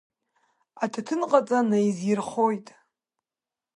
[0.83, 2.67] Аҭаҭынҟаҵа наизирхоит.